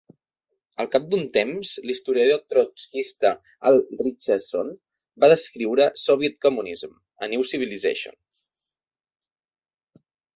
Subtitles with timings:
[0.83, 3.31] Al cap d'un temps, l'historiador trotskista
[3.71, 4.71] Al Richardson
[5.25, 6.95] va descriure" Soviet Communism:
[7.27, 8.17] A New Civilization?"